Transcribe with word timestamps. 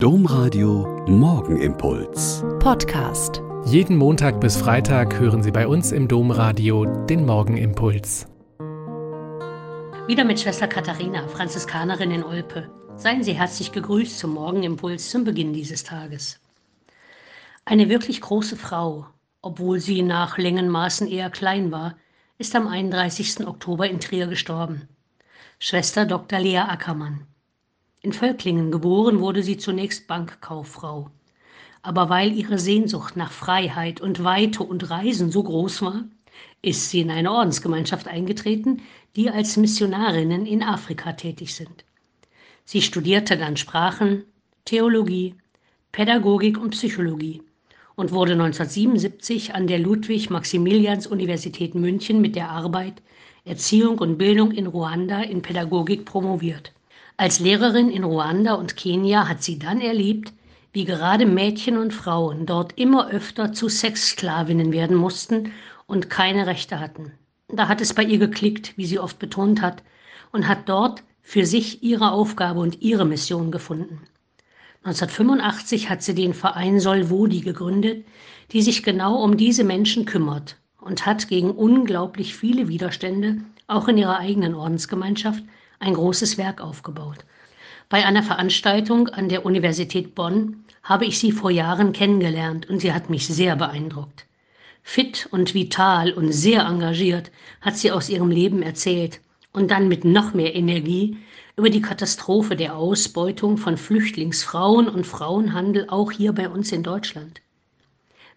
Domradio 0.00 1.04
Morgenimpuls. 1.08 2.44
Podcast. 2.60 3.42
Jeden 3.64 3.96
Montag 3.96 4.40
bis 4.40 4.56
Freitag 4.56 5.18
hören 5.18 5.42
Sie 5.42 5.50
bei 5.50 5.66
uns 5.66 5.90
im 5.90 6.06
Domradio 6.06 6.84
den 6.84 7.26
Morgenimpuls. 7.26 8.28
Wieder 10.06 10.22
mit 10.22 10.38
Schwester 10.38 10.68
Katharina, 10.68 11.26
Franziskanerin 11.26 12.12
in 12.12 12.22
Olpe. 12.22 12.70
Seien 12.94 13.24
Sie 13.24 13.32
herzlich 13.32 13.72
gegrüßt 13.72 14.20
zum 14.20 14.34
Morgenimpuls 14.34 15.10
zum 15.10 15.24
Beginn 15.24 15.52
dieses 15.52 15.82
Tages. 15.82 16.38
Eine 17.64 17.88
wirklich 17.88 18.20
große 18.20 18.54
Frau, 18.54 19.06
obwohl 19.42 19.80
sie 19.80 20.02
nach 20.02 20.38
Längenmaßen 20.38 21.08
eher 21.08 21.28
klein 21.28 21.72
war, 21.72 21.96
ist 22.38 22.54
am 22.54 22.68
31. 22.68 23.48
Oktober 23.48 23.90
in 23.90 23.98
Trier 23.98 24.28
gestorben. 24.28 24.86
Schwester 25.58 26.06
Dr. 26.06 26.38
Lea 26.38 26.58
Ackermann. 26.58 27.26
In 28.00 28.12
Völklingen 28.12 28.70
geboren 28.70 29.18
wurde 29.18 29.42
sie 29.42 29.56
zunächst 29.56 30.06
Bankkauffrau. 30.06 31.10
Aber 31.82 32.08
weil 32.08 32.32
ihre 32.32 32.58
Sehnsucht 32.58 33.16
nach 33.16 33.32
Freiheit 33.32 34.00
und 34.00 34.22
Weite 34.22 34.62
und 34.62 34.88
Reisen 34.88 35.32
so 35.32 35.42
groß 35.42 35.82
war, 35.82 36.04
ist 36.62 36.90
sie 36.90 37.00
in 37.00 37.10
eine 37.10 37.32
Ordensgemeinschaft 37.32 38.06
eingetreten, 38.06 38.82
die 39.16 39.30
als 39.30 39.56
Missionarinnen 39.56 40.46
in 40.46 40.62
Afrika 40.62 41.12
tätig 41.12 41.54
sind. 41.54 41.84
Sie 42.64 42.82
studierte 42.82 43.36
dann 43.36 43.56
Sprachen, 43.56 44.22
Theologie, 44.64 45.34
Pädagogik 45.90 46.56
und 46.56 46.70
Psychologie 46.70 47.42
und 47.96 48.12
wurde 48.12 48.34
1977 48.34 49.56
an 49.56 49.66
der 49.66 49.80
Ludwig-Maximilians-Universität 49.80 51.74
München 51.74 52.20
mit 52.20 52.36
der 52.36 52.50
Arbeit 52.50 53.02
Erziehung 53.44 53.98
und 53.98 54.18
Bildung 54.18 54.52
in 54.52 54.68
Ruanda 54.68 55.22
in 55.22 55.42
Pädagogik 55.42 56.04
promoviert. 56.04 56.72
Als 57.20 57.40
Lehrerin 57.40 57.90
in 57.90 58.04
Ruanda 58.04 58.54
und 58.54 58.76
Kenia 58.76 59.26
hat 59.28 59.42
sie 59.42 59.58
dann 59.58 59.80
erlebt, 59.80 60.32
wie 60.72 60.84
gerade 60.84 61.26
Mädchen 61.26 61.76
und 61.76 61.92
Frauen 61.92 62.46
dort 62.46 62.78
immer 62.78 63.10
öfter 63.10 63.52
zu 63.52 63.68
Sexsklavinnen 63.68 64.70
werden 64.70 64.96
mussten 64.96 65.50
und 65.88 66.10
keine 66.10 66.46
Rechte 66.46 66.78
hatten. 66.78 67.10
Da 67.48 67.66
hat 67.66 67.80
es 67.80 67.92
bei 67.92 68.04
ihr 68.04 68.18
geklickt, 68.18 68.78
wie 68.78 68.86
sie 68.86 69.00
oft 69.00 69.18
betont 69.18 69.62
hat, 69.62 69.82
und 70.30 70.46
hat 70.46 70.68
dort 70.68 71.02
für 71.20 71.44
sich 71.44 71.82
ihre 71.82 72.12
Aufgabe 72.12 72.60
und 72.60 72.82
ihre 72.82 73.04
Mission 73.04 73.50
gefunden. 73.50 74.00
1985 74.84 75.90
hat 75.90 76.04
sie 76.04 76.14
den 76.14 76.34
Verein 76.34 76.78
Solvodi 76.78 77.40
gegründet, 77.40 78.06
die 78.52 78.62
sich 78.62 78.84
genau 78.84 79.20
um 79.24 79.36
diese 79.36 79.64
Menschen 79.64 80.04
kümmert 80.04 80.56
und 80.80 81.04
hat 81.04 81.26
gegen 81.26 81.50
unglaublich 81.50 82.36
viele 82.36 82.68
Widerstände, 82.68 83.38
auch 83.66 83.88
in 83.88 83.98
ihrer 83.98 84.18
eigenen 84.18 84.54
Ordensgemeinschaft, 84.54 85.42
ein 85.80 85.94
großes 85.94 86.38
Werk 86.38 86.60
aufgebaut. 86.60 87.18
Bei 87.88 88.04
einer 88.04 88.22
Veranstaltung 88.22 89.08
an 89.08 89.28
der 89.28 89.46
Universität 89.46 90.14
Bonn 90.14 90.64
habe 90.82 91.06
ich 91.06 91.18
sie 91.18 91.32
vor 91.32 91.50
Jahren 91.50 91.92
kennengelernt 91.92 92.68
und 92.68 92.80
sie 92.80 92.92
hat 92.92 93.10
mich 93.10 93.26
sehr 93.26 93.56
beeindruckt. 93.56 94.26
Fit 94.82 95.28
und 95.30 95.54
vital 95.54 96.12
und 96.12 96.32
sehr 96.32 96.62
engagiert 96.62 97.30
hat 97.60 97.76
sie 97.76 97.92
aus 97.92 98.08
ihrem 98.08 98.30
Leben 98.30 98.62
erzählt 98.62 99.20
und 99.52 99.70
dann 99.70 99.88
mit 99.88 100.04
noch 100.04 100.34
mehr 100.34 100.54
Energie 100.54 101.18
über 101.56 101.70
die 101.70 101.82
Katastrophe 101.82 102.56
der 102.56 102.76
Ausbeutung 102.76 103.58
von 103.58 103.76
Flüchtlingsfrauen 103.76 104.88
und 104.88 105.06
Frauenhandel 105.06 105.88
auch 105.88 106.12
hier 106.12 106.32
bei 106.32 106.48
uns 106.48 106.72
in 106.72 106.82
Deutschland. 106.82 107.40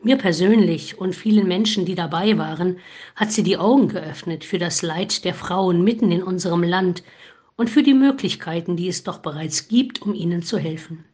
Mir 0.04 0.18
persönlich 0.18 0.98
und 0.98 1.16
vielen 1.16 1.48
Menschen, 1.48 1.86
die 1.86 1.94
dabei 1.94 2.36
waren, 2.40 2.78
hat 3.16 3.32
sie 3.32 3.44
die 3.44 3.58
Augen 3.58 3.88
geöffnet 3.88 4.44
für 4.44 4.58
das 4.58 4.82
Leid 4.82 5.26
der 5.26 5.36
Frauen 5.36 5.84
mitten 5.84 6.12
in 6.12 6.24
unserem 6.24 6.64
Land 6.64 7.04
und 7.56 7.70
für 7.70 7.84
die 7.84 7.94
Möglichkeiten, 7.94 8.76
die 8.76 8.88
es 8.88 9.04
doch 9.04 9.20
bereits 9.20 9.68
gibt, 9.68 10.02
um 10.02 10.16
ihnen 10.16 10.42
zu 10.42 10.58
helfen. 10.58 11.06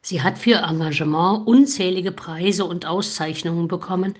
Sie 0.00 0.22
hat 0.22 0.38
für 0.38 0.62
Engagement 0.62 1.46
unzählige 1.46 2.12
Preise 2.12 2.64
und 2.64 2.86
Auszeichnungen 2.86 3.68
bekommen 3.68 4.14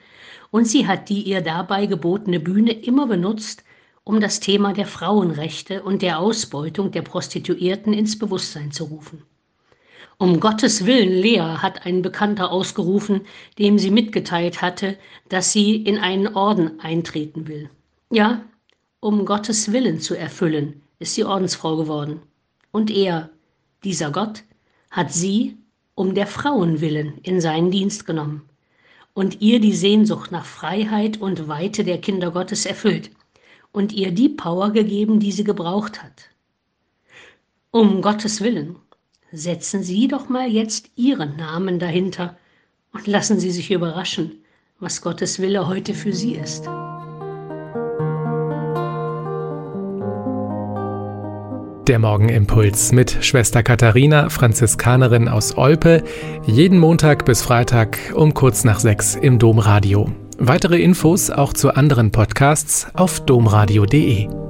und 0.50 0.66
sie 0.68 0.86
hat 0.86 1.08
die 1.08 1.22
ihr 1.22 1.40
dabei 1.40 1.86
gebotene 1.86 2.40
Bühne 2.40 2.72
immer 2.72 3.06
benutzt, 3.06 3.64
um 4.04 4.20
das 4.20 4.40
Thema 4.40 4.74
der 4.74 4.86
Frauenrechte 4.86 5.82
und 5.82 6.02
der 6.02 6.18
Ausbeutung 6.18 6.90
der 6.90 7.02
Prostituierten 7.02 7.94
ins 7.94 8.18
Bewusstsein 8.18 8.70
zu 8.70 8.84
rufen. 8.84 9.22
Um 10.18 10.40
Gottes 10.40 10.86
Willen, 10.86 11.10
Lea, 11.10 11.58
hat 11.58 11.84
ein 11.84 12.00
Bekannter 12.00 12.50
ausgerufen, 12.50 13.22
dem 13.58 13.78
sie 13.78 13.90
mitgeteilt 13.90 14.62
hatte, 14.62 14.96
dass 15.28 15.52
sie 15.52 15.76
in 15.76 15.98
einen 15.98 16.28
Orden 16.34 16.80
eintreten 16.80 17.48
will. 17.48 17.68
Ja, 18.10 18.42
um 19.00 19.26
Gottes 19.26 19.72
Willen 19.72 20.00
zu 20.00 20.14
erfüllen, 20.14 20.80
ist 20.98 21.14
sie 21.14 21.24
Ordensfrau 21.24 21.76
geworden. 21.76 22.22
Und 22.72 22.90
er, 22.90 23.28
dieser 23.84 24.10
Gott, 24.10 24.42
hat 24.90 25.12
sie 25.12 25.58
um 25.94 26.14
der 26.14 26.26
Frauen 26.26 26.80
willen 26.80 27.18
in 27.22 27.40
seinen 27.42 27.70
Dienst 27.70 28.06
genommen 28.06 28.48
und 29.12 29.42
ihr 29.42 29.60
die 29.60 29.74
Sehnsucht 29.74 30.32
nach 30.32 30.46
Freiheit 30.46 31.20
und 31.20 31.48
Weite 31.48 31.84
der 31.84 32.00
Kinder 32.00 32.30
Gottes 32.30 32.64
erfüllt 32.64 33.10
und 33.72 33.92
ihr 33.92 34.12
die 34.12 34.30
Power 34.30 34.70
gegeben, 34.70 35.20
die 35.20 35.32
sie 35.32 35.44
gebraucht 35.44 36.02
hat. 36.02 36.30
Um 37.70 38.00
Gottes 38.00 38.40
Willen, 38.40 38.76
setzen 39.36 39.82
Sie 39.82 40.08
doch 40.08 40.28
mal 40.28 40.48
jetzt 40.48 40.90
Ihren 40.96 41.36
Namen 41.36 41.78
dahinter 41.78 42.36
und 42.92 43.06
lassen 43.06 43.38
Sie 43.38 43.50
sich 43.50 43.70
überraschen, 43.70 44.32
was 44.80 45.02
Gottes 45.02 45.40
Wille 45.40 45.68
heute 45.68 45.94
für 45.94 46.12
Sie 46.12 46.34
ist. 46.34 46.66
Der 51.86 52.00
Morgenimpuls 52.00 52.90
mit 52.90 53.18
Schwester 53.20 53.62
Katharina, 53.62 54.28
Franziskanerin 54.28 55.28
aus 55.28 55.56
Olpe, 55.56 56.02
jeden 56.44 56.80
Montag 56.80 57.24
bis 57.24 57.42
Freitag 57.42 57.98
um 58.14 58.34
kurz 58.34 58.64
nach 58.64 58.80
sechs 58.80 59.14
im 59.14 59.38
Domradio. 59.38 60.10
Weitere 60.38 60.80
Infos 60.80 61.30
auch 61.30 61.52
zu 61.52 61.74
anderen 61.74 62.10
Podcasts 62.10 62.88
auf 62.94 63.24
domradio.de. 63.24 64.45